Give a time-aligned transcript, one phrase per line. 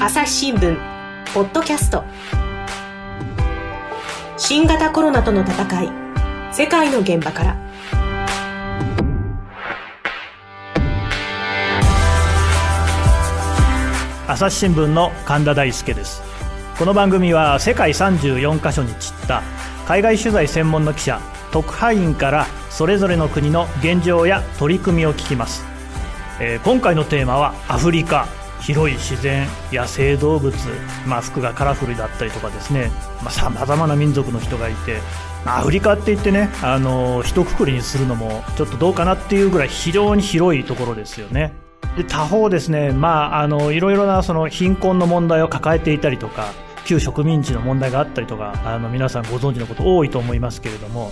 [0.00, 0.76] 朝日新聞
[1.34, 2.04] ポッドキャスト。
[4.36, 5.90] 新型コロナとの戦い
[6.52, 7.56] 世界の現場から。
[14.28, 16.22] 朝日新聞の神田大輔です。
[16.78, 19.42] この番組は世界34カ所に散った
[19.88, 21.20] 海外取材専門の記者
[21.50, 25.64] 特派員からそれぞれの国の現状や取り組みを聞きます、
[26.40, 28.28] えー、今回のテーマはアフリカ。
[28.60, 30.54] 広い自然野生動物、
[31.06, 32.90] まあ、服がカラフルだったりとかですね
[33.30, 34.98] さまざ、まな民族の人がいて
[35.44, 41.52] アフリカって言ってねあの一括りにするのもちょっとどうかなっていうぐらい非常に広いところですよね。
[41.96, 46.52] で他方ですね、まあ、あのいろいろなその貧困の問題を抱えていたりとか
[46.84, 51.10] 旧植民地の問題があったりとかあの皆さんご存知のこと多いと思いますけれども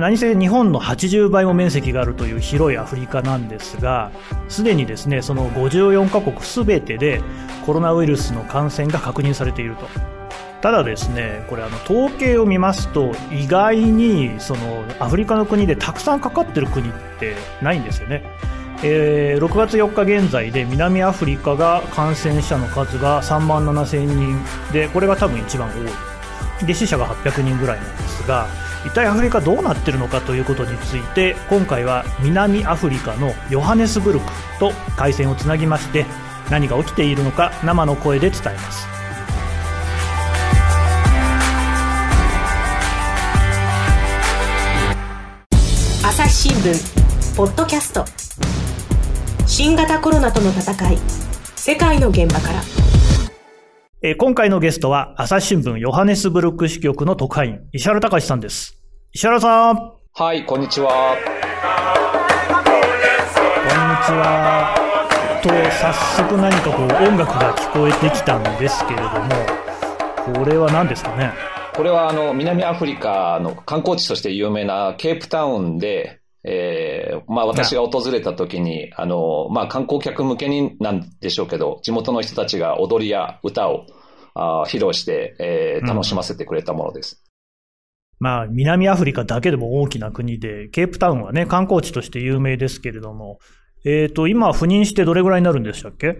[0.00, 4.10] 何せ日本の80倍も面積があるという広いアフリカなんですが
[4.48, 7.22] すでにですねその54カ国すべてで
[7.64, 9.86] コロナウイルスの感染が確認されていると。
[10.60, 18.24] ただですねこれあの統計を見ますと意外にそのアフリカの国でたくさんかかってる国ってないんですよね。
[18.82, 26.66] えー、6月4日現在で南アフリカが感染者の数が3万7000人でこれが多分一番多い。
[26.66, 28.46] で死者が800人ぐらいなんですが
[28.84, 34.26] 一体アフリカどうなってるのかということについて今回は南アフリカのヨハネスブルク
[34.60, 36.04] と回線をつなぎまして
[36.50, 38.86] 何が起きているのか生の声で伝えます。
[46.06, 48.04] 朝日新聞ポッドキャスト。
[49.46, 50.98] 新型コロナとの戦い
[51.56, 52.83] 世界の現場から。
[54.06, 58.78] え今回のゲストは朝日新聞ヨハネスブルク支局の特派員石原隆さんです。
[59.14, 59.92] 石原さん。
[60.12, 61.16] はいこんにちは。
[63.56, 65.40] こんにちは。
[65.42, 71.32] と早速何かこう音楽が聞こえてきたんですけれどもこれは何ですかね？
[71.74, 76.83] これはあの南アフリカの観光地として有名なケープタウンでえー、
[77.28, 83.86] まあ私が訪れた時に、あの、まあ観光客向けになんでしょうけど、地元の人たちが踊りや歌を
[84.34, 87.22] あ披露して、えー、楽しませてくれたものです。
[88.20, 93.38] うん、まあ南アフリカだけでも大きな国で、ケープタウンはね、観光地として有名ですけれども、
[93.84, 96.16] えっ、ー、と、今赴任してどれぐらいになるんでしたっけ？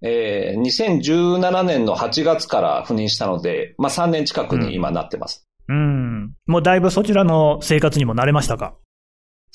[0.00, 5.48] えー、2017年の8月から赴任したので、まあ3年近くに今なってます。
[5.68, 6.32] うん、うん。
[6.46, 8.76] もうだいぶそちらの生活にも慣れましたか？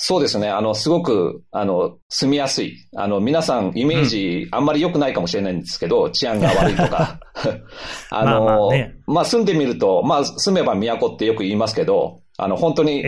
[0.06, 0.50] そうですね。
[0.50, 2.75] あの、すごく、あの、住みやすい。
[2.97, 7.22] あの、皆さん、イメージ、あんまり良くないかもしれないんですけど、うん、治安が悪いとか。
[8.12, 13.02] あの、まあ、ね、まあ、住んでみると、まあ、住めば都ってよく言いますけど、あの、本当に、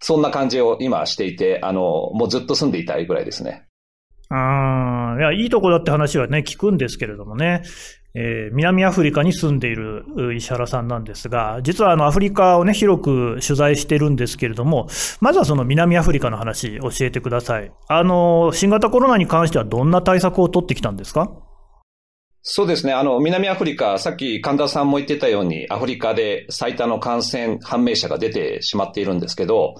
[0.00, 3.64] そんな感じを今していて、あの、もうずっと住んでいたいぐらいですね。
[4.28, 7.62] ああ、いや、いいとこだって話はね、聞くんですけれどもね。
[8.14, 10.04] えー、南アフリカに住んでいる
[10.36, 14.88] 石原さんなんですが、実はあのアフリカをね、広く取材してるんですけれども、
[15.20, 17.72] まずはその南アフリカの話、教えてください。
[17.88, 21.32] あの、新型コロナに関してはどんな対策を取ってきたんですか？
[22.42, 22.92] そうですね。
[22.92, 29.74] あの、南アフリカ、さっき神田さんも言ってたように、アフリカで最多の感染判明者が出てしまっているんですけど、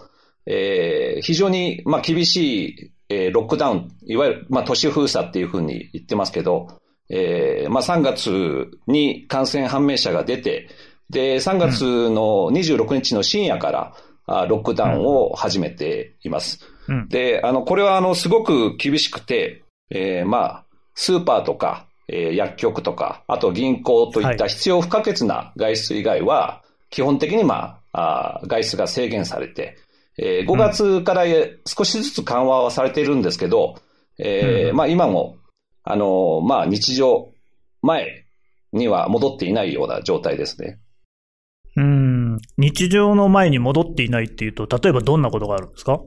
[0.47, 6.69] えー、非常に、まあ、厳しい、えー、ロックダウン、いわゆる、まあ、都市封鎖っていうふうに言ってますけど、
[7.15, 10.69] えー、まあ、3月に感染判明者が出て、
[11.11, 16.61] で、3月の26日の深夜から、あロックダウンを始めています。
[16.89, 20.65] うん、で、あの、これはあの、すごく厳しくて、えー、まあ、
[20.95, 29.77] スーパーとか、えー、薬局とか、あと銀行といった必要不可欠な外出以外は、基本的にまあ、あ外出が制限されて、
[30.17, 31.25] えー、5月から
[31.67, 33.77] 少しずつ緩和はされているんですけど、
[34.19, 35.37] えー、まあ今も
[35.85, 37.33] あの、まあ、日常
[37.83, 38.27] 前
[38.73, 40.79] には戻っていないような状態ですね。
[41.77, 42.39] うん。
[42.59, 46.01] 日常の前に戻っていないっていうと、例えばどんなことがあるんですか？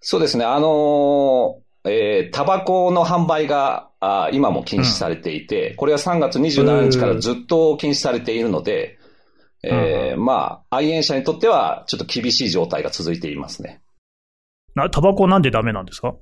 [0.00, 0.44] そうですね。
[0.44, 8.98] あのえー、タバコの販売があ今も禁止されていて、うん、これは3月27日からずっと禁止されているので、
[9.62, 13.80] えー、まあ、愛煙者にとってはちょっと厳しい状態が続いていますね。
[14.74, 16.14] な、タバコなんでダメなんですか？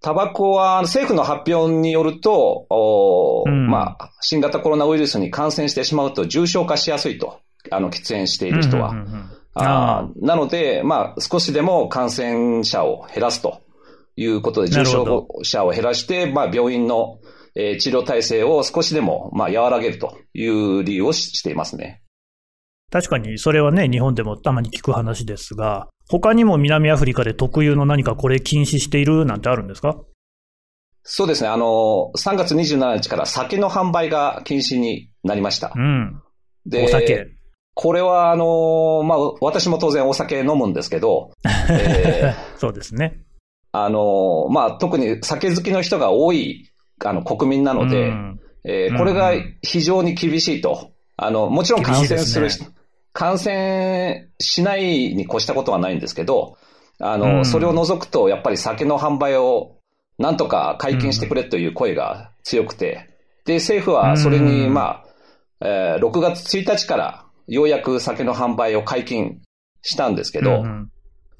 [0.00, 2.66] タバコは政府の発表によると、
[3.46, 7.40] うん、まあ、新型コロナウイルスに感染してしまうと重症化しやすいと、
[7.70, 8.94] あの、喫煙している人は。
[9.58, 13.62] あなので、まあ、少しでも感染者を減らすと
[14.14, 17.18] いうことで、重症者を減らして、まあ、病院の、
[17.54, 22.02] えー、治療体制を少しでも、まあ、和らげるという理由をしていますね。
[22.90, 29.96] 確かに、それはね、日本でもたまに聞く話ですが、他にも南アフリカで特有の何かこれ禁止しているなんてあるんですか？
[31.08, 31.48] そうですね。
[31.48, 35.72] あの、3月27日から酒の販売が禁止になりました。
[35.74, 36.20] うん。
[36.66, 37.28] でお酒。
[37.74, 41.30] これは、あの、まあ、私も当然お酒飲むんですけど、
[41.70, 43.20] えーそうですね。
[43.70, 46.70] あの、まあ、特に酒好きの人が多い、
[47.04, 49.32] あの、国民なので、うんえーこれが
[49.62, 50.90] 非常に厳しいと。
[51.16, 52.64] あの、もちろん感染する人、
[53.16, 54.82] 感染しない
[55.14, 56.58] に越したことはないんですけど、
[57.00, 57.44] あの、うん。
[57.46, 59.78] それを除くと、やっぱり酒の販売を
[60.18, 63.08] なんとか解禁してくれという声が強くて、
[63.46, 65.02] で、政府はそれに、うんま
[65.60, 69.40] あ、えー6月1日からようやく酒の販売を解禁
[69.80, 70.66] したんですけど、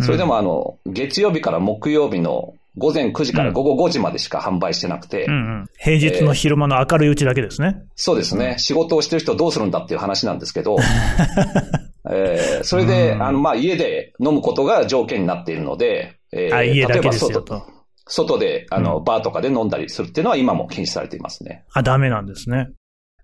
[0.00, 7.82] それでもあの、月曜日から木曜日の午前9時から午後5時までしか販売してなくて、うんうん平日の昼間の明るいうちだけですね。
[7.94, 8.56] そうですね。
[8.58, 10.76] 仕事をしてる人どうするんだっていう話なんですけど、
[12.10, 17.62] えーそれで、うんあの、まあ、家で飲むことが条件になっているので、えーあ、家だけですよ外と。
[18.08, 21.64] 外で、あの、うバーとかで飲んだりするっていうのは今も禁止されていますね。
[21.72, 22.68] あ、ダメなんですね。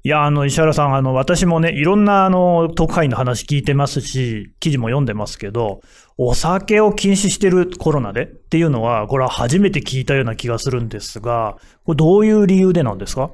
[0.04, 5.80] いや、あの、石原さん、あの、私もね、いろんな、あの、特派員の話聞いてますし、記事も読んでますけど、
[6.18, 13.30] お酒を禁止してるコロナでっていうのは、これは初めて聞いたような気がするんですが、これどういう理由でなんですか？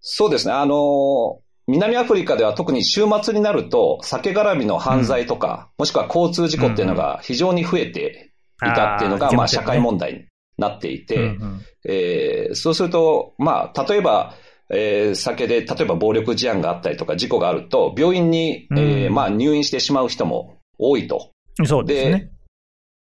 [0.00, 0.54] そうですね。
[0.54, 10.24] あの、南アフリカでは特に週末になると、酒絡みの犯罪とか、もしくは交通事故っていうのが非常に増えていたっていうのが、まあ、社会問題に
[10.58, 11.60] なっていて、うんうん。
[11.88, 14.34] えーそうすると、まあ、例えば、
[14.70, 21.32] えー酒で、例えば暴力事案があったりとか事故があると、病院に、えーうんまあ、入院してしまう人も多いと。
[21.64, 22.30] そうですね。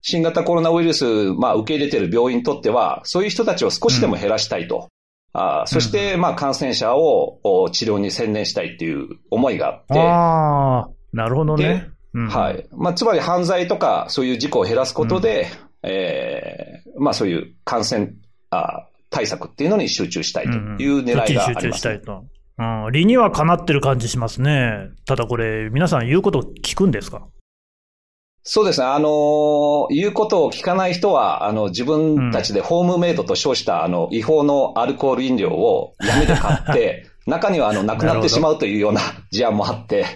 [0.02, 4.88] 新型コロナウイルス、まあ、受け入れている病院にとっては、そういう人たちを少しでも減らしたいと。
[5.32, 11.88] あーそして、まあ、感染者をお治療に専念したいっていう思いがあって、ああ、なるほどね。
[12.14, 12.66] うんはい。
[12.72, 15.46] まあ、つまり犯罪とか、そういう事故を減らすことで、
[15.82, 18.12] えーまあ、そういう感染
[18.50, 22.24] あ対策っていうのに集中したいという狙いがあります、そっちに集中したいと。
[22.58, 24.90] うん、理にはかなってる感じしますね。
[25.06, 27.28] ただこれ、皆さん言うこと聞くんですか？
[28.44, 28.86] そうですね。
[28.86, 39.00] あのー言うことを聞かない人は、あの、自分たちでホームメイドと称した、あの、違法のアルコール飲料を闇で買って、 中には、あの、なくなってしまうというような
[39.30, 40.06] 事案もあって、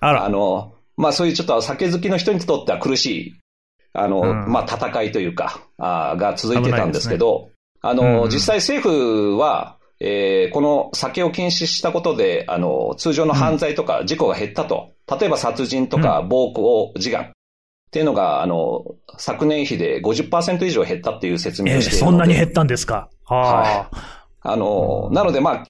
[0.00, 0.24] あら。
[0.24, 3.34] あ、の、まあ、そういうちょっと酒好きの人にとっては苦しい、
[3.92, 4.50] あの、うん。
[4.52, 7.50] まあ、戦いというか、あーが続いてたんですけど、
[7.82, 14.90] あの、うん実際政府は、えーこの酒を禁止したことで、あの、通常の犯罪とか事故が減ったと。
[15.20, 17.30] 例えば殺人とか暴行事案っ
[17.90, 18.84] ていうのが、あの、
[19.18, 22.12] 昨年比で50%以上減ったっていう説明えーをしているので。
[22.12, 23.08] そんなに減ったんですか？
[23.26, 23.90] あ
[24.42, 25.64] あの、うんなので、まあ、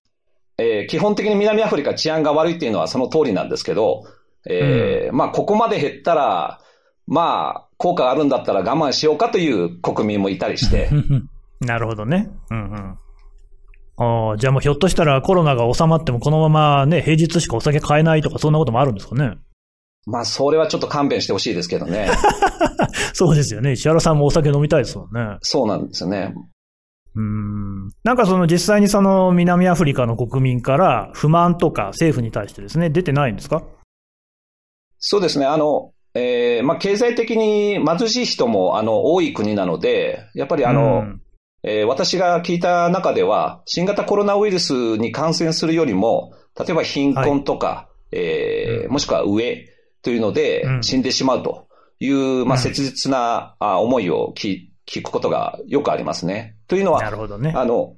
[0.59, 4.05] えー基本的に南アフリカ治安が悪いっていうのはその通りなんですけど、
[4.49, 6.61] えーまあ、ここまで減ったら、
[7.07, 10.89] まあ、効果があるんだったら我慢しようかという国民もいたりして。
[10.93, 10.95] あ、
[11.61, 12.31] なるほどね。
[12.51, 12.99] うんうん。
[13.97, 19.37] ああ、じゃあもうひょっとしたらコロナが収まってもこのままね、平日しかお酒買えないとかそんなこともあるんですかね。
[20.07, 22.09] まあ、それはちょっと勘弁してほしいですけどね。
[23.13, 23.73] そうですよね。
[23.73, 25.37] 石原さんもお酒飲みたいですもんね。
[25.43, 26.35] そうなんですよね。
[27.15, 27.89] うん。
[28.03, 33.63] なんかその実際にその南アフリカの国民から不満とか政府に対してですね、出てないんですか？
[34.99, 35.45] そうですね。
[35.45, 41.21] あの、えーまあ、経済的に貧しい人も、あの、多い国なので、やっぱりあの、うん
[41.63, 48.93] えー私が聞いた中では、新型コロナウイルスに感染するよりも、例えば貧困とか、えーうん。
[48.93, 49.69] もしくは飢え
[50.03, 50.83] というのでうん。
[50.83, 52.63] 死んでしまうという、まあ、うん。
[52.63, 56.57] 切実なあ思いを聞聞くことがよくありますね。
[56.67, 57.53] というのは、なるほどね。
[57.55, 57.95] あの、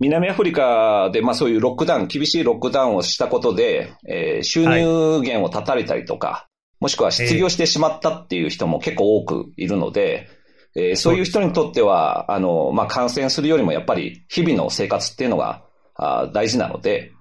[0.00, 6.48] 南アフリカで、まあそういうロックダウン、厳しいロックダウンをしたことで、えー収入源を断たれたりとか、
[6.80, 10.28] もしくは失業してしまったっていう人も結構多くいるので、
[10.76, 15.64] えーそういう人にとっては、あの、まあ感染するよりもやっぱり日々の生活っていうのが
[15.94, 17.12] あ大事なので、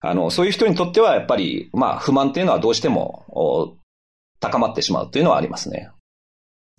[0.00, 3.76] あの、そういう人にとってはやっぱり、まあ不満っていうのはどうしてもお
[4.38, 5.90] 高まってしまうというのはありますね。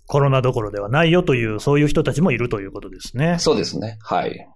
[0.06, 3.36] コロナどころではないよという、そういう人たちもいるということですね。
[3.38, 3.98] そうですね。
[4.02, 4.48] はい。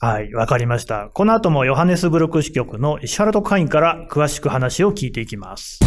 [0.00, 1.10] はい、わかりました。
[1.12, 5.78] この後もヨハネスブルク支局の石原特派員から詳しく話を聞いていきます。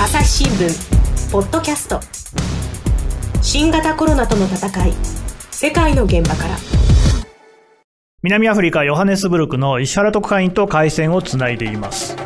[0.00, 2.00] 朝日新聞ポッドキャスト
[3.40, 4.92] 新型コロナとの戦い。
[5.50, 6.56] 世界の現場から。
[8.22, 12.16] 南アフリカ・ヨハネスブルクの石原特派員と回線をつないでいます。
[12.16, 12.24] ま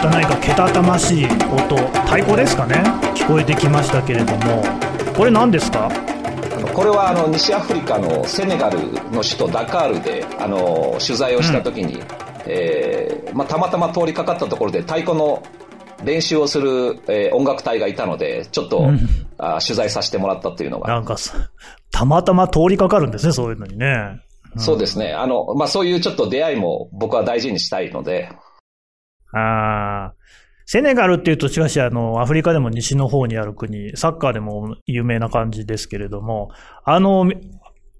[0.00, 2.76] た何かけたたましい音、太鼓ですかね？
[3.14, 4.62] 聞こえてきましたけれども、
[5.16, 5.88] これ何ですか？
[5.88, 8.78] あのこれはあの西アフリカのセネガル
[9.10, 12.00] の首都ダカールであの取材をしたときに、
[12.46, 15.42] えーまあ、たまたま通りかかったところで太鼓の
[16.04, 18.98] 練習をする、えー音楽隊がいたのでちょっと、うん
[19.42, 20.88] あ取材させてもらったっていうのが。
[20.92, 21.16] なんか
[21.90, 24.20] たまたま通りかかるんですね、そういうのにね。
[24.54, 25.14] うん、そうですね。
[25.14, 28.28] あの、まあ、そういうちょっと出会いも僕は大事にしたいので。
[29.32, 30.14] ああ。
[30.66, 36.50] セネガルっていうと、しかし、あの、アフリカでも西の方にある国、サッカーでも有名な感じですけれども、
[36.84, 37.28] あの、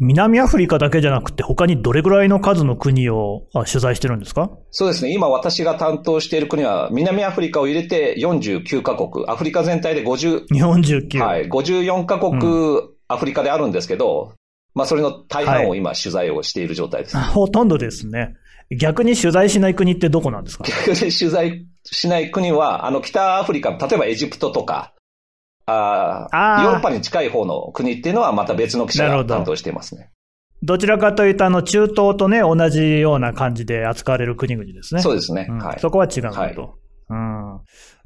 [0.01, 4.51] 南アフリカだけじゃなくて、他にどれぐらいの数の国を取材してるんですか？
[4.71, 5.13] そうですね。
[5.13, 11.19] 今私が担当している国は、南アフリカを入れて49カ国、アフリカ全体で50、49。
[11.19, 14.33] はい、54カ国、アフリカであるんですけど、
[14.75, 18.37] まあそれの大半を今取材をしている状態です、はい、ほとんどですね。
[18.79, 20.65] 逆に取材しない国ってどこなんですか？
[20.65, 24.95] 逆に取材しない国は、あの、北アフリカ、例えばエジプトとか、
[25.71, 30.11] ああヨーロッパに近い方の国っていうのはまた別の記者が担当していますね。
[30.63, 35.01] どちらかというと、あの、中東とね、同じような感じで扱われる国々ですね。
[35.01, 35.47] そうですね。
[35.49, 35.81] うん、はい。
[35.81, 36.57] そこは違うと、はい、
[37.09, 37.61] うん。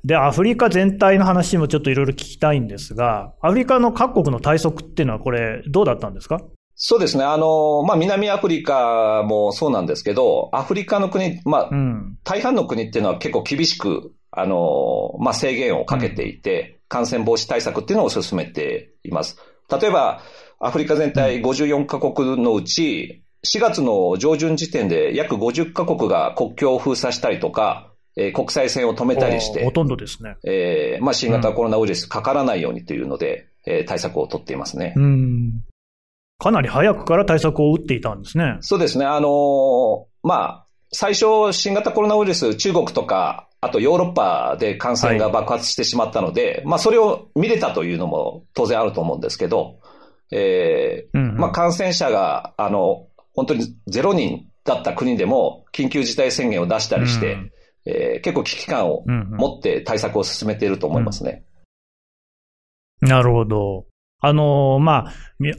[0.04, 6.40] で、アフリカ全体の話もちょっといろいろ聞きたいんですが、アフリカの各国の対策っていうのはこれ、どうだったんですか？
[6.76, 7.24] そうですね。
[7.24, 19.36] あの、まあ、南アフリカもそうなんですけど、アフリカの国、まあ、うん、大半の国っていうのは結構厳しく、あの、まあ、制限をかけていて、うん、感染防止対策っていうのを進めています。
[19.70, 20.20] 例えば、
[20.60, 30.36] アフリカ全体54カ国のうち、4月の上旬時点で約50カ国が国境を封鎖したりとか、えー、国際線を止めたりして、ほとんどですね。
[30.44, 34.94] えー、まあ、新型コロナウイルスかからないようにというので、うん、えー、対策を取っていますね。
[34.96, 35.64] うん
[36.38, 38.58] かなり早くから対策を打っていたんですね。
[38.60, 39.06] そうですね。
[39.06, 49.78] あのー、まあ、最初、新型コロナウイルス、中国とか、あとヨーロッパで感染が爆発してしまったので、はい、まあ、それを見れたというのも当然あると思うんですけど、
[50.30, 57.50] えー、うんうん、まあ、感染者が、あの、本当にゼロ人だった国でも、緊急事態宣言を出したりして、うん、
[57.86, 61.44] えー、結構危機感を持って対策を進めていると思いますね。
[63.00, 63.86] うん、なるほど。
[64.26, 65.08] あの、ま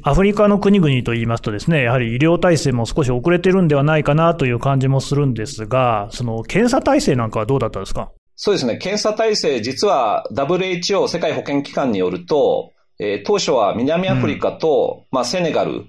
[0.04, 8.12] あ、アフリカの国々といいますとですね、やはり医療体制も少し遅れてるんではないかなという感じもするんですが、その検査体制なんかはどうだったですか？
[8.36, 8.78] そうですね。
[8.78, 15.86] 検査体制、実は WHO 世界保健機関によると、えー、当初は南アフリカと、うん、まあ、セネガル、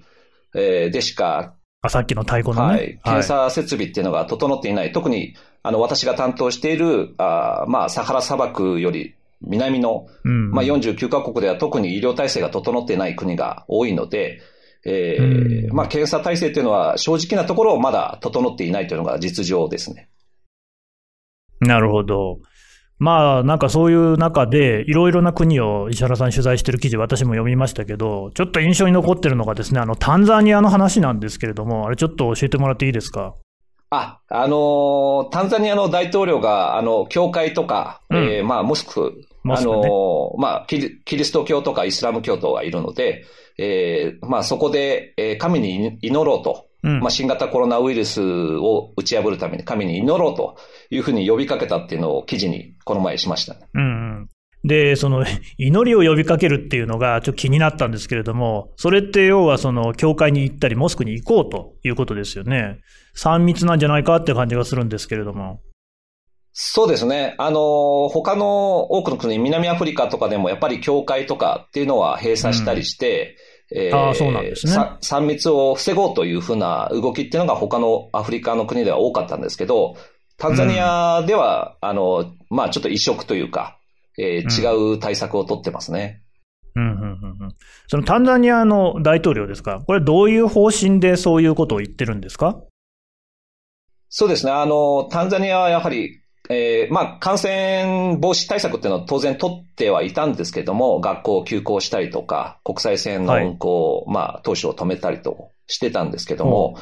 [0.54, 2.74] えー、でしか、あ、さっきの太鼓のね。
[2.74, 3.00] はい。
[3.04, 4.84] 検査設備っていうのが整っていない。
[4.86, 14.40] はい、特に、あの、私が担当している、あまあ、サハラ砂漠より南の、まあ、49カ国では特に医療体制が整っていない国が多いので、
[14.84, 20.08] えー、まあ、検査体制というのは正直なところまだ整っていないというのが実情ですね。
[21.60, 22.38] なるほど。
[22.98, 33.34] まあ、なんかそういう中で、いろいろな国を石原さん取材してる記事、私も読みましたけど、ちょっと印象に残ってるのがですね、あの、タンザニアの話なんですけれども、あれちょっと教えてもらっていいですか？
[33.90, 43.24] あ、あのー、タンザニアの大統領が、あの、教会とか、うん、えー、まあ、モスク、あのー、まあキリ、キリスト教とかイスラム教徒がいるので、
[43.58, 46.66] えー、まあ、そこで、えー、神に祈ろうと。
[46.82, 50.56] うん、まあ、新型コロナウイルスを打ち破るために神に祈ろうと
[50.90, 53.60] いうふうに呼びかけたっていうのを記事にこの前しました、ね。
[53.74, 54.28] うん、
[54.62, 55.24] で、その、
[55.58, 62.78] 祈りを呼びかけるっていうのがちょっと気になったんですけれども、それって要はその、教会に行ったり、モスクに行こうということですよね。
[63.16, 65.60] 3密なんじゃないかって感じがするんですけれども。
[66.58, 67.34] そうですね。
[67.36, 73.36] あの、他の多くの国、南アフリカとかでもやっぱり教会とかっていうのは閉鎖したりして、
[73.70, 74.72] うん、えー、あそうなんですね。
[74.74, 79.96] 3密を防ごうというふうな動きっていうのが他のアフリカの国では多かったんですけど、
[80.38, 83.78] タンザニアでは、うん、あの、まあちょっと異色というか、
[84.16, 86.22] えー、違う対策を取ってますね。
[86.74, 87.06] うんうんうんう
[87.48, 92.62] ん、そのタンザニアの大統領ですか、これ、どういう方針でそういうことを言ってるんですか？
[94.08, 94.52] そうですね。
[94.52, 106.78] あの、タンザニアはやはり、えー、まあ、感染防止対策っていうのは当然取ってはいたんですけども、学校を休校したりとか、国際線の運行を、はい、まあ、当初止めたりとしてたんですけども、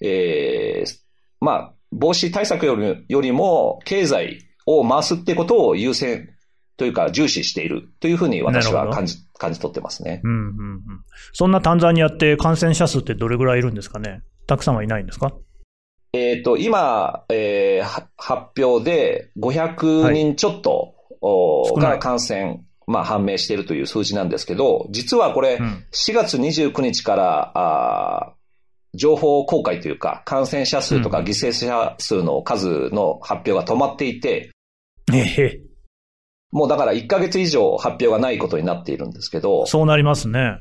[0.00, 0.98] えー、
[1.40, 6.28] まあ、防止対策よりよりも、経済を回すってことを優先
[6.76, 10.20] というか、重視しているというふうに私は感じ、感じ取ってますね。
[10.22, 10.80] うんうんうん。
[11.32, 14.20] そんなタンザニアって感染者数ってどれぐらいいるんですかね？
[14.46, 15.32] たくさんはいないんですか？
[16.12, 25.58] えっ、ー、と、今、えー、発表で500人ちょっと、はい、が感染、まあ、判明しているという数字なんですけど、実はこれ、
[25.92, 28.34] 4月29日から、あ
[28.94, 34.50] 情報公開というか、感染者数とか犠牲者数の数の発表が止まっていて、
[35.08, 35.60] うん、え
[36.50, 39.66] もうだから1ヶ月以上発表がないことになっているんですけど。
[39.66, 40.58] そうなりますね。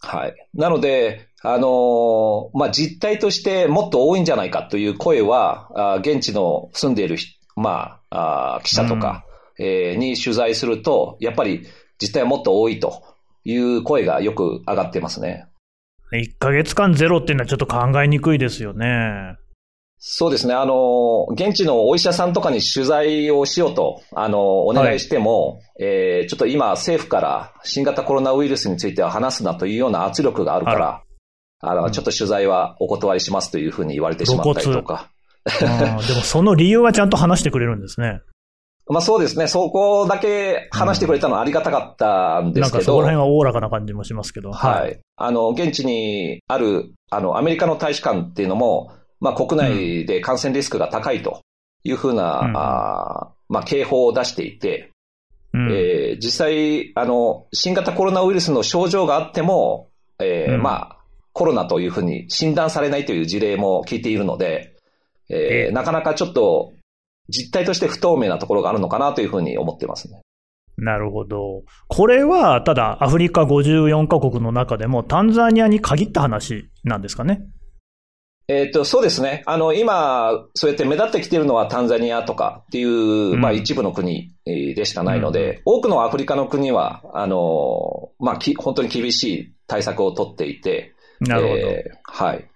[0.00, 0.34] はい。
[0.54, 7.18] なので、あのー、まあ、実態としてもっと多いんじゃないかという声は、あ現地の住んでいる、
[7.54, 9.26] まあ、あ記者とか、
[9.58, 11.66] うん、えー、に取材すると、やっぱり
[12.00, 13.02] 実態はもっと多いと
[13.44, 15.46] いう声がよく上がってますね。
[16.12, 19.36] 1ヶ月間ゼロっていうのはちょっと考えにくいですよね。
[19.98, 20.54] そうですね。
[20.54, 31.02] あの、現地のお医者さんとかに取材をしようと、あの、お願いしても、はい、えー、ちょっと今政府から新型コロナウイルスについては話すなというような圧力があるから、
[31.70, 35.10] あの、ちょっと取材はお断りしますというふうに言われてしまったりとか。
[35.60, 38.20] でもその理由はちゃんと話してくれるんですね。
[38.86, 39.46] まあそうですね。
[39.46, 42.76] そこだけ話してくれたのはありがたかったんですけど。
[42.76, 44.52] なんかそこら辺はおおらかな感じもしますけど。
[44.52, 44.80] はい。
[44.80, 51.40] はい、あの、現地にある、あの、アメリカの大使館っていうのも、まあ国内で感染リスクが高いと
[51.84, 54.90] いうふうな、うん、あまあ警報を出していて、
[55.54, 60.93] うん、えー、実際、あの、新型コロナウイルスの症状があっても、えー、うん、まあ、
[61.34, 64.76] コロナというふうに診断されないという事例も聞いているので、
[65.28, 66.72] えー、なかなかちょっと
[67.28, 70.22] 実態として不透明なところがあるのかなというふうに思ってますね。
[70.76, 71.62] なるほど。
[71.88, 77.42] これは、ただ、アフリカ54カ国の中でも、タンザニアに限った話なんですかね？
[78.48, 79.42] えっ、と、そうですね。
[79.46, 90.93] あの、今、そうやって目立ってきているのはタンザニアとかっていう、うん、まあ一部の国でしかないので、うん、多くのアフリカの国は、あの、まあ本当に厳しい対策をとっていて、
[91.24, 91.54] なるほど。
[91.56, 92.48] えー、はい。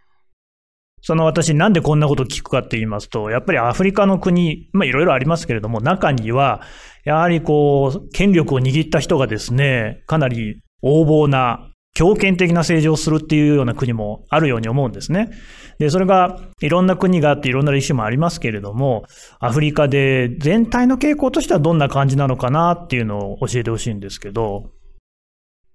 [1.00, 6.60] その私なんでこんなこと聞くかって言いますと、やっぱりアフリカの国、まあいろいろありますけれども、中には、
[7.04, 15.30] やはりこう、権力を握った人がですね、かなり横暴な、強権的な政治をするっていうような国もあるように思うんですね。
[15.78, 19.04] で、それがいろんな国があっていろんな歴史もありますけれども、
[19.40, 24.70] アフリカで全体の傾向としてはどんな感じなのかなっていうのを教えてほしいんですけど。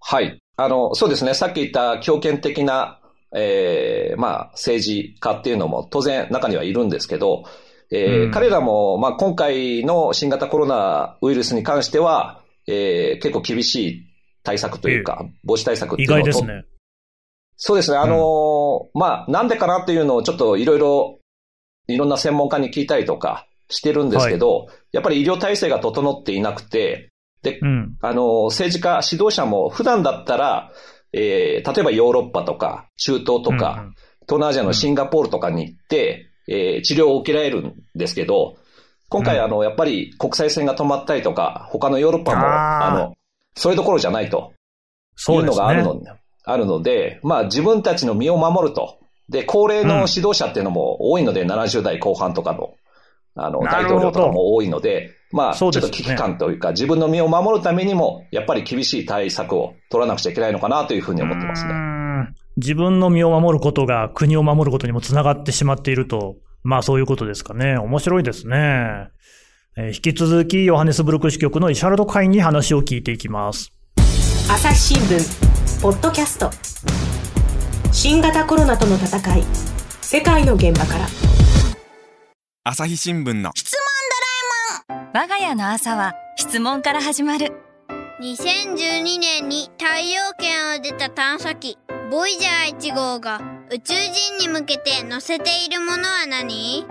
[0.06, 0.38] はい。
[0.58, 1.34] あの、そうですね。
[1.34, 3.00] さっき言った強権的な、
[3.36, 7.46] えー、まあ、政治家っていうのも当然中にはいるんですけど、
[7.90, 14.06] えー、うん、彼らも、まあ、今回の新型コロナウイルスに関しては、えー、結構厳しい
[14.44, 16.20] 対策というか、えー、防止対策っていうのを。
[16.20, 16.66] 意外ですね。
[17.56, 17.98] そうですね。
[17.98, 21.20] あのうん、まあ、なんでかなっていうのをちょっといろいろ、
[21.88, 27.13] いろんな専門家に聞いたりとかしてるんですけど、はい、やっぱり医療体制が整っていなくて、
[27.44, 30.72] で、うん、あの、政治家、指導者も普段だったら、
[31.12, 33.94] えー、例えばヨーロッパとか、中東とか、うん
[34.28, 38.58] 東南アジアのシンガポールとかに行って、えー、治療を受けられるんですけど、
[39.10, 43.14] 今回、あの、やっぱり国際線が止まったりとか、他のヨーロッパも、あの、
[43.56, 44.54] そういうところじゃないと。
[45.30, 46.12] いうのがあるの、ね、
[46.44, 48.98] あるので、まあ自分たちの身を守ると。
[49.30, 52.74] で、高齢の指導者っていうのも多いので、うん、70代後半とかの、
[53.36, 61.74] あの、大統領とかも多いので、まあ、ちょっと危機感というか、自分の身を守るためにも、やっぱり厳しい対策を取らなくちゃいけないのかなというふうに思ってますね。
[62.58, 67.78] 自分の身を守ることが国を守ることにもつながってしまっていると、まあそういうことですかね。
[67.78, 69.10] 面白いですね。
[69.76, 73.74] えー、引き続き、ヨハネスブルク支局の石原特派員に話を聞いていきます。
[74.52, 76.52] 朝日新聞、ポッドキャスト。
[77.92, 79.44] 新型コロナとの戦い、
[80.02, 81.53] 世界の現場から。
[82.66, 83.52] 朝日新聞の。
[83.56, 83.76] 質
[85.14, 87.52] 我が家の朝は質問から始まる。
[88.22, 91.78] 2012年に太陽圏を出た探査機
[92.10, 96.86] ボイジャー1号が宇宙人に向けて載せているものは何？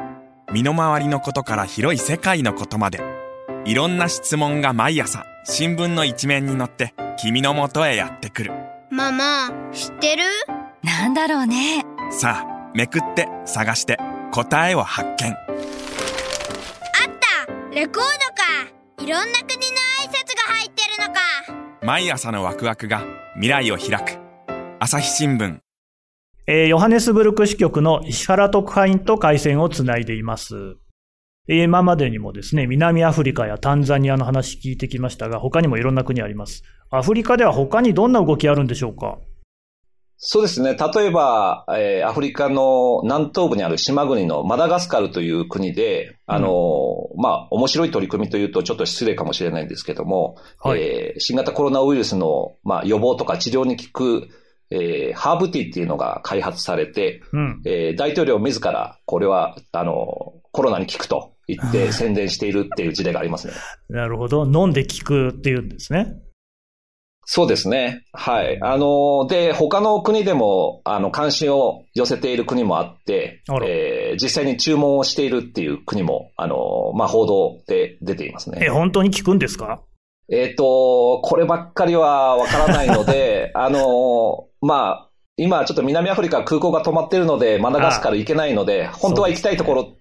[0.52, 3.00] 身の回りのことから広い世界のことまで。
[3.64, 8.52] いろんな質問が毎朝新聞の一面に載って君の元へやってくる。
[8.90, 10.24] ママ知ってる？
[10.82, 11.82] なんだろうね。
[12.10, 13.96] さあめくって探して
[14.32, 15.36] 答えを発見。
[17.74, 19.04] レコードか。
[19.04, 21.20] いろんな国の挨拶が入ってるのか。
[21.82, 23.02] 毎朝のワクワクが
[23.34, 24.18] 未来を開く。
[24.78, 25.58] 朝日新聞。
[26.46, 30.76] えー、ヨハネスブルク支局の石原特派員と回線をつないでいます。
[31.46, 36.62] 今までにもですね、南アフリカやタンザニアの話聞いてきましたが、他にもいろんな国あります。
[36.90, 39.18] アフリカでは他にどんな動きあるんでしょうか？
[40.24, 40.76] そうですね。
[40.76, 54.28] 例えば、えー、アフリカの南東部にある島国のマダガスカルという国で、あの、うん、まあ、面白い取り組みというとちょっと失礼かもしれないんですけども、はい、えー、新型コロナウイルスの、まあ、予防とか治療に効く、
[54.70, 63.54] えー、ハーブティーっていうのが開発されて、うん、えー、大統領自ら、これは、あの、コロナに効くと言って 宣伝しているっていう事例がありますね。
[63.88, 64.44] なるほど。
[64.44, 66.14] 飲んで効くっていうんですね。
[67.34, 68.04] そうですね。
[68.12, 68.58] はい。
[68.60, 78.58] あの、で、他の国でも、あの、関心を寄せている国もあって、えー、実際に注文をしているっていう国も、あの、まあ、報道で出ていますね。
[78.66, 79.80] え、本当に聞くんですか？
[80.30, 89.94] えっ、ー、と、こればっかりはわからないので、 あの、まあ、今ちょっと南アフリカ空港が止まっているので、マダガスカル行けないので、本当は行きたいところ、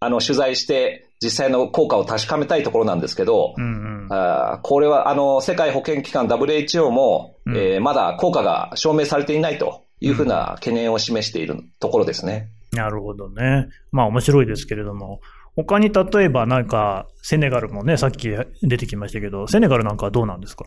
[0.00, 4.12] あの、取材して、実際の効果を確かめたいところなんですけど、うんうん。
[4.12, 12.50] あーこれはあの世界保健機関 WHO も、うんえーまだ効果が証明されていないというふうな懸念を示しているところですね。
[12.72, 13.68] なるほどね。
[13.90, 15.20] まあ面白いですけれども。
[15.56, 18.28] 他に例えばなんか、セネガルもね、さっき
[18.62, 20.66] 出てきましたけど、セネガルなんかはどうなんですか？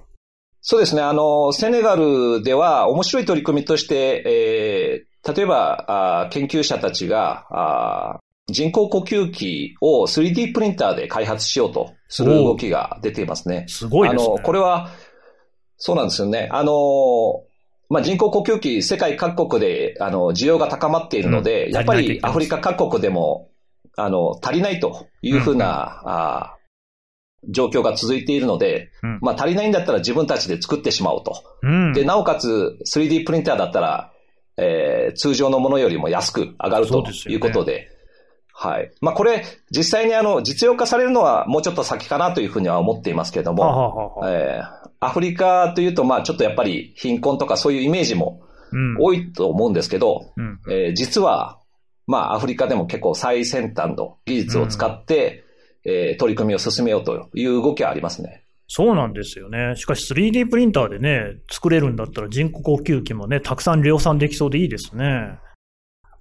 [0.59, 1.01] そうですね。
[1.01, 13.65] あの、セネガルでは面白い取り組みとして、えー例えばあー研究者たちがあー人工呼吸器を 3D プリンターで開発しようとする動きが出ていますね。
[13.67, 14.33] すごいですね。
[14.33, 14.89] あの、これは、
[15.77, 16.49] そうなんですよね。
[16.51, 17.43] あの、
[17.89, 23.49] まあ、人工呼吸器、世界各国で、あの、需要が高まっているので、うんやっぱりアフリカ各国でも、
[23.97, 26.61] あの、足りないというふうな、あー
[27.49, 31.43] 状況が続いているので、うんまあ、足りないんだったら自分たちで作ってしまおうと。
[31.63, 31.91] うん。
[31.91, 34.11] で、なおかつ 3D プリンターだったら、
[34.57, 37.90] えー通常のものよりも安く上がるということで、
[38.63, 38.91] はい。
[39.01, 39.43] まあ、これ、
[39.75, 48.97] 実際にあの、実用化されるのはもうちょっと先かなというふうには思っていますけれども、はえーアフリカというと、まあちょっとやっぱり貧困とかそういうイメージもうん。
[48.99, 50.59] 多いと思うんですけど、うん。
[50.69, 51.57] えー実は、
[52.05, 55.43] まあアフリカでも結構最先端の技術を使って、
[55.83, 58.43] えー取り組みを進めようという動きはありますね。
[58.67, 59.73] そうなんですよね。
[59.75, 65.39] しかし 3D プリンターでね、作れるんだったら人工呼吸器もね、たくさん量産できそうでいいですね。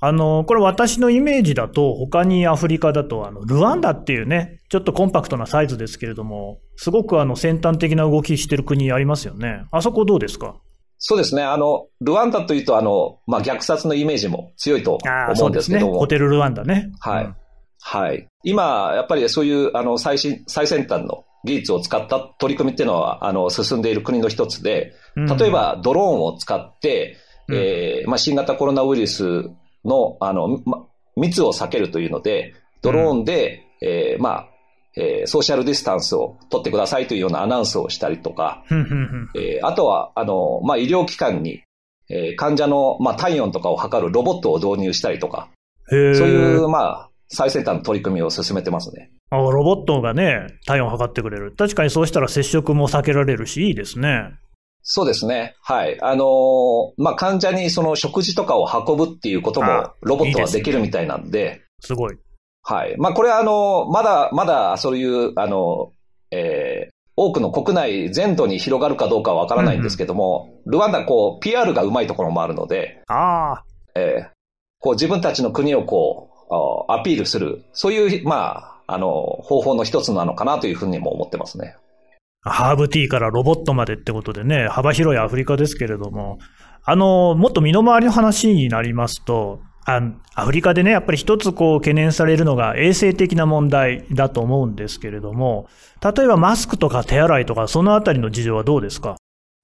[0.02, 9.64] あの、これ私のイメージだと、他にアフリカだと、あの、ルワンダっていうね、ちょっとコンパクトなサイズですけれども、すごくあの、先端的な動きしてる国ありますよね。
[9.70, 10.56] あそこどうですか？
[10.98, 11.42] そうですね。
[11.42, 16.90] あの、ルワンダというと、あの、まあ虐殺のイメージも強いと思そううんですすけども、ホテルルワンダね。
[17.00, 17.34] はいうん
[17.82, 18.26] はい。
[18.44, 27.16] 今、やっぱりそういう、あの、最新、最先端の技術を使った取り組みっていうのは、あの、進んでいる国の一つで、例え、ばドローンを使って、
[27.48, 29.48] うんえーまあ、新型コロナウイルス
[29.85, 34.49] の、あの、ま、密を避けるというので、ドローンで、えーまあ、
[34.97, 41.62] えーソーシャルディスタンスを取ってくださいというようなアナウンスをしたりとか、うんうんうんえーあとは、あの、まあ、医療機関に、
[42.09, 45.49] えー患者の、まあ、体温とかを測るロボットを導入したりとか。
[45.88, 49.11] そういう、まあ、最先端の取り組みを進めてますね。
[49.31, 51.53] あロボットがね、体温測ってくれる。
[51.57, 54.33] 確かにそうしたら接触も避けられるし、いいですね。
[54.83, 55.55] そうですね。
[55.62, 56.01] はい。
[56.01, 62.19] あのーまあ、患者にその食事とかを運ぶっていうこともあロボットはいいですねできるみたいなんで、すごい。
[62.62, 62.97] はい。
[62.99, 65.93] まあ、これはあのーまだ、まだそういう、あの、
[66.31, 73.64] えー多くの国内全土に広がるかどうかはわからないんですけども、ルワンダこう、PR がうまいところもあるので、ああ、
[73.95, 74.29] えー
[74.79, 76.31] こう自分たちの国をこ
[76.88, 81.77] う、あアピールする、そういう、まあ、あの、方法の一つなのかなというふうにも思ってますね。
[82.42, 86.38] ハーブティーからロボットまでってことでね、幅広いアフリカですけれども、
[86.85, 90.00] あの、もっと身の回りの話になりますと、あ
[90.35, 95.68] アフリカでね、やっぱり一つこう懸念されるのが衛生的な問題だと思うんですけれども、
[96.03, 99.16] 例えばマスクとか手洗いとか、そのあたりの事情はどうですか？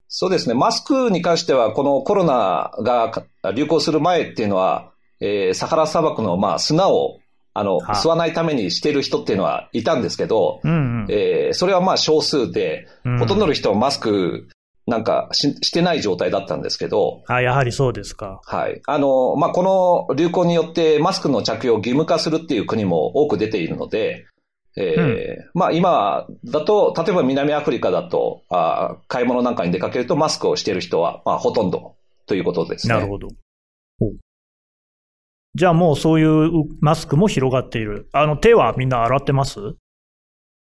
[0.07, 0.55] そうですね。
[0.55, 3.11] マスクに関しては、このコロナが
[3.53, 7.19] 流行する前っていうのは、えーサハラ砂漠の、まあ、砂を、
[7.59, 11.07] あの、はあ吸わないためにしている人っていうのはいたんですけど、うんうん。
[11.09, 14.47] えーそれはまあ少数で、うんほとんどの人はマスク
[14.85, 18.39] なんかししてない状態だったんですけど、あ、やはりそうですか。
[18.45, 18.81] はい。
[18.85, 24.25] あの、まあ、この流行によってマスクの着用を義務化するっていう国も多く出ているので、
[24.77, 31.95] えーまあ今だと、例えば南アフリカだと、あー買い物なんかに出かけるとマスクをしている人は、まあほとんど
[32.27, 32.93] ということですね。
[32.93, 33.27] なるほど。
[35.57, 38.09] じゃあもうそういうマスクも広がっている。
[38.13, 39.59] あの、手はみんな洗ってます？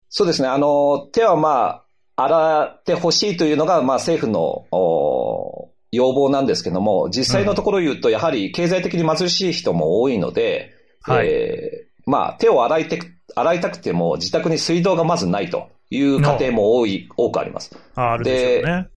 [0.09, 0.47] そうですね。
[0.47, 1.83] あの、手はま
[2.15, 10.71] あ、洗ってほしいというのが、まあ政府の、お要望なんですけども、実際のところ言うと、やはり経済的に貧しい人も多いので、
[11.03, 13.01] はいえーまあ、手を洗いて、
[13.35, 17.77] 洗いたくても自宅に水道がまずないという家庭も多い、多くあります。
[17.97, 18.89] ああるでしょうね。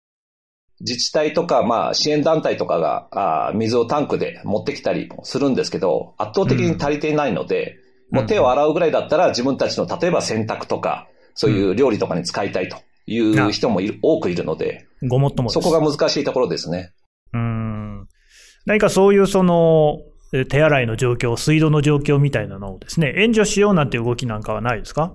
[0.81, 15.49] 自治体とか、まあ、支援団体とかが、あー水をタンクで持ってきたりもするんですけど、圧倒的に足りていないので、うんもう手を洗うぐらいだったら自分たちの、例えば洗濯とか、そういう料理とかに使いたいという人もいる、多くいるので、ごもっとも。
[15.49, 16.93] そこが難しいところですね。
[17.33, 18.07] うーん。
[18.65, 19.97] 何かそういうその、
[20.33, 25.13] え手洗いの状況、水道の状況みたいなのをですね、援助しようなんて動きなんかはないですか？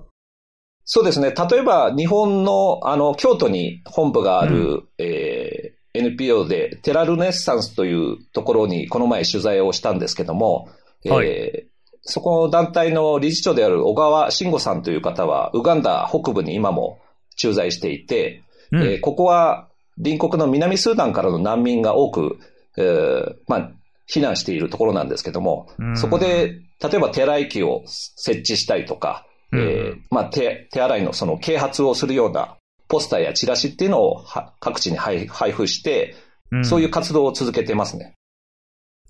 [0.85, 1.31] そうですね。
[1.31, 10.69] 例えば、日本の、あの、京都に本部がある、えー NPO で、テラルネッサンスというところに、この前取材をしたんですけども、
[11.05, 11.73] はいえー
[12.05, 16.99] そこの団体の理事長である小川慎吾さんという方は、ウガンダ北部に今も
[17.37, 18.43] 駐在していて、
[18.73, 18.83] うん。
[18.83, 22.39] えーここは隣国の南スーダンからの難民が多く、
[22.77, 23.71] えーまあ、
[24.09, 34.23] 避難しているところなんですけども、うんそこで、例えば手洗い機を設置したりとか、えー、まあ手、手洗いのその啓発をするようなポスターやチラシっていうのを
[34.59, 36.15] 各地に配布して、
[36.63, 38.15] そういう活動を続けてますね。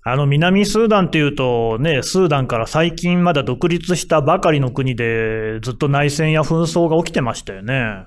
[0.06, 8.06] あの、南スーダンっていうと、ね、スーダンから最近まだ独立したばかりの国で、ずっと内戦や紛争が起きてましたよね。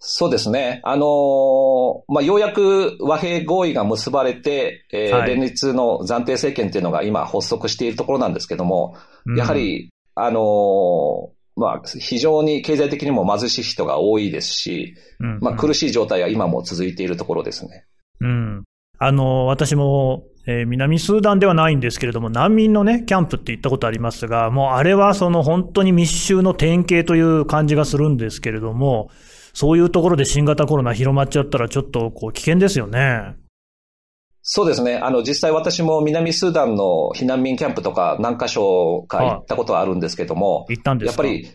[0.00, 0.80] そうですね。
[0.82, 9.90] あのー、まあ、ようやく和平合意が結ばれて、えー、はい、連立の暫定政権っていうのが今発足しているところなんですけども、うん、やはり、
[10.24, 17.84] あのー、まあ、非常に経済的にも貧しい人が多いですし、うんうん、まあ、苦しい状態は今も続いているところですね。
[18.20, 18.64] うん。
[18.98, 29.10] あの、私も、えー、南スーダンではないんですけれども、難民のね、キャンプって行ったことありますが、もうあれはその本当に密集の典型という感じがするんですけれども、
[29.52, 33.36] そういうところで新型コロナ広まっちゃったらちょっとこう危険ですよね。
[34.42, 34.96] そうですね。
[34.96, 41.24] あの、実際私も南スーダンの避難民キャンプとか何箇所か行ったことはあるんですけども、行ったんですか？
[41.24, 41.50] やっぱり、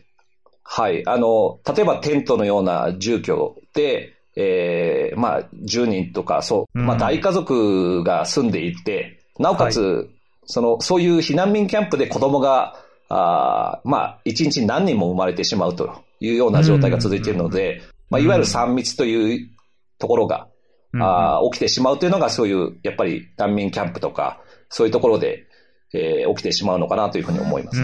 [0.63, 1.07] はい。
[1.07, 10.07] あの、例えばテントのような住居で、えー、まあ、10人とか、そう、まあ、大家族が住んでいて、なおかつ、はい、
[10.45, 12.75] その、そういう避難民キャンプで子供が、
[13.07, 19.49] あまあ、1日何人も生まれてしまうというような状態が続いているので、まあ、いわゆる3密という
[19.99, 20.47] ところが、
[20.99, 25.45] あ起きてしまうというのが、そういう、やっぱり難民キャンプとか、そういうところで、
[25.93, 27.81] えー、起きてしまうのかなというふうに思います。
[27.81, 27.84] う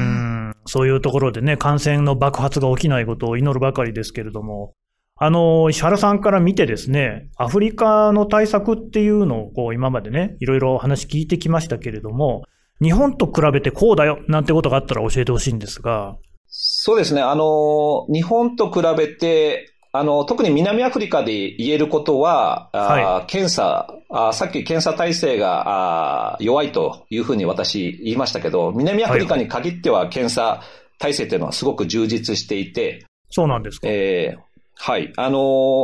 [0.66, 4.74] そういうところでね、感染の爆発が起きないことを祈るばかりですけれども、
[5.16, 12.44] あの、石原さんから見てですね、アフリカの対策っていうのをこう今までね、いろいろ話聞いてきましたけれども、
[12.82, 16.18] 日本と比べてこうだよなんてことがあったら教えてほしいんですが。
[16.48, 17.22] そうですね。
[17.22, 30.62] あの、日本と比べて、あの、特に南アフリカで言えることは、はい、検査あ、さっき検査体制があ弱いというふうに私言いましたけど、南アフリカに限っては検査
[31.00, 33.88] 体制というのはすごく充実していて、そうなんですか。
[33.88, 34.42] えー、
[34.76, 35.14] はい。
[35.16, 35.40] あの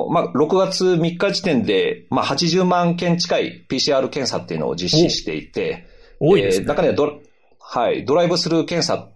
[0.09, 5.87] ー、まあ、6月3日時点で、まあ、80万件近い PCR 検査っていうのを実施していて、
[6.19, 6.63] 多いですね。
[6.63, 7.21] えー、中にはド、
[7.59, 9.07] はい、ドライブスルー検査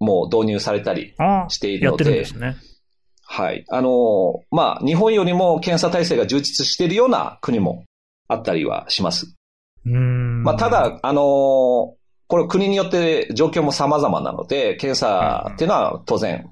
[0.00, 1.14] も導入されたり
[1.48, 2.56] しているので、やってるんですね。
[3.26, 3.64] はい。
[3.68, 7.84] あの、まあ、日本よりも検査体制が充実しているような国も
[8.28, 9.34] あったりはします。
[9.84, 10.42] うん。
[10.42, 11.94] まあ、ただ、あの、
[12.28, 16.50] これ国によって状況も様々なので、検査っていうのは当然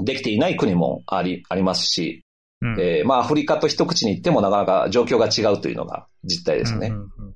[0.00, 2.22] できていない国もあり、ありますし、
[2.62, 6.88] うん、えー、まあ、アフリカと一口に言ってもなかなか状況が違うというのが実態ですね。
[6.88, 7.35] うんうんうん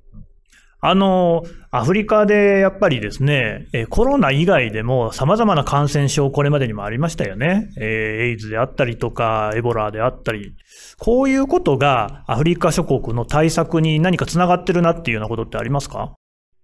[0.83, 7.69] あの、アフリカでやっぱりですね、コロナ以外でも様々な感染症これまでにもありましたよね。
[7.79, 10.55] エイズであったりとか、エボラであったり。
[10.97, 16.13] こういうことがアフリカ諸国の対策に何か繋がってるなっていうようなことってありますか？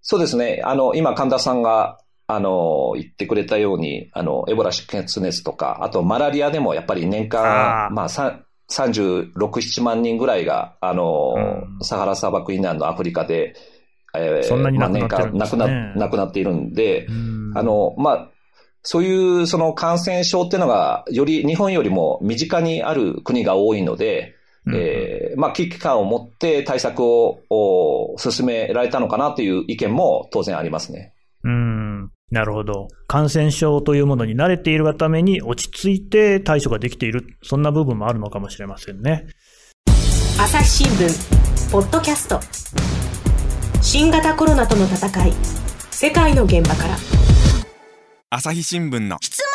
[0.02, 0.62] そうですね。
[0.64, 1.98] あの、今神田さんが
[2.30, 8.08] あの、言ってくれたように、あの、エボラ出血熱とか、あとマラリアでもやっぱり年間、あまあ、
[8.70, 13.54] 36、7万人ぐらいが、あの、うん、サハラ砂漠以南のアフリカで、
[14.18, 18.30] えー、そんなに亡くなってるんですね、まあ、年間亡くなっているんで、んあの、まあ、
[18.82, 24.34] そういうその感染症っていうのが、より日本よりも身近にある国が多いので、
[24.66, 31.14] うん、えー、まあ、危機感を持って対策を進められたのかなという意見も当然ありますね。
[31.44, 32.10] うん。
[32.30, 32.88] なるほど。
[33.06, 37.38] 感染症というものに慣れているがために落ち着いて対処ができている。
[37.42, 39.26] そんな部分もあるのかもしれませんね。
[40.40, 43.27] 朝日新聞、ポッドキャスト。
[43.80, 45.32] 新型コロナとの戦い、
[45.90, 46.96] 世界の現場から。
[48.30, 49.18] 朝日新聞の。
[49.20, 49.46] 質問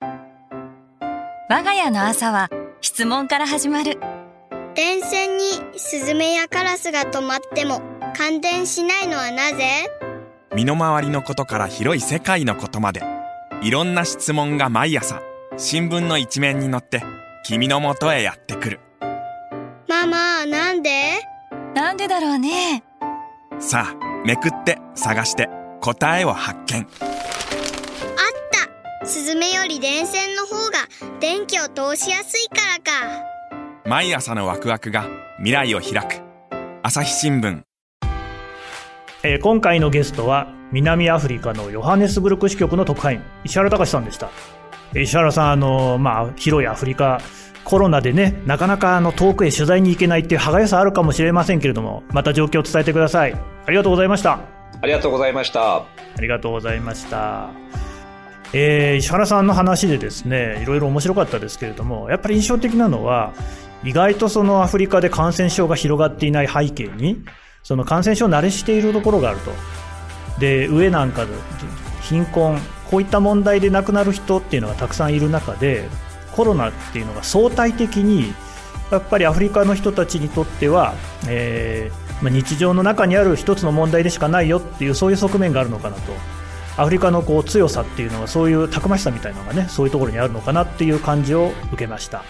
[0.00, 0.14] ドラえ
[1.06, 1.60] もん。
[1.60, 2.48] 我が家の朝は
[2.80, 3.98] 質問から始まる。
[4.74, 5.44] 電線に
[5.76, 7.80] スズメやカラスが止まっても
[8.16, 9.88] 感電しないのはなぜ？
[10.54, 13.02] 身の回りのことから広い世界のことまで。
[13.62, 15.20] いろんな質問が毎朝。
[15.56, 17.02] 新聞の一面に載って
[17.44, 18.80] 君のもとへやってくる。
[19.88, 21.20] ママなんで？
[21.74, 22.84] なんでだろうね
[23.60, 25.48] さあめくって探して
[25.80, 26.80] 答えを発見。
[26.80, 26.86] あっ
[29.00, 29.06] た。
[29.06, 30.78] スズメより電線の方が
[31.20, 33.24] 電気を通しやすいからか。
[33.84, 35.06] 毎朝のワクワクが
[35.38, 36.22] 未来を開く。
[36.82, 37.62] 朝日新聞。
[39.22, 44.30] えー、今回のゲストは南アフリカのヨハネスブルク支局の特派員石原隆さんでした。
[44.94, 47.20] 石原さんあの、まあ、広いアフリカ
[47.64, 53.34] コロナでねなかなかあの遠くへ取材に行けないっていう歯がゆさあるかもしれませんけれどもまた状況を伝えてください。
[53.66, 54.40] ありがとうございました。
[54.80, 55.76] ありがとうございました。
[55.76, 55.86] あ
[56.20, 57.50] りがとうございました。
[58.52, 63.32] えー、石原さんの話でですねいろいろ面白かったですけれどもやっぱり印象的なのは
[63.82, 67.24] 意外とそのアフリカで感染症が広がっていない背景に
[67.64, 69.50] その感染症慣れしているところがあると。
[70.38, 71.32] で、上なんかで
[72.02, 72.58] 貧困、
[72.90, 75.88] こういった問題で亡くなる人っていうのがたくさんいる中で
[76.34, 78.34] コロナっていうのが相対的に
[78.90, 80.94] やっぱりアフリカの人たちにとっては、
[81.28, 86.12] えーま、日常の中にある一つの問題でしかないよっていうそういう側面があるのかなと。
[86.76, 92.24] アフリカのこう強さっていうのはそういうたくましさみたいなのがねそういうところにあるのかなっていう感じを受けました。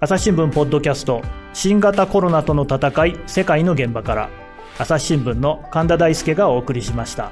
[0.00, 1.22] 朝日新聞ポッドキャスト
[1.52, 4.30] 新型コロナとの戦い世界の現場から
[4.78, 7.30] 朝日新聞の神田大輔がお送りしました。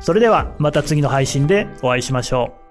[0.00, 2.65] それではまた次の配信でお会いしましょう。